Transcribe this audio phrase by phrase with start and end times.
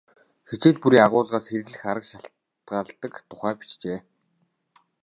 [0.47, 3.99] Хичээл бүрийн агуулгаас хэрэглэх арга шалтгаалдаг тухай бичжээ.